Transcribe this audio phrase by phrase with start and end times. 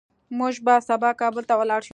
[0.39, 1.89] موږ به سبا کابل ته لاړ شو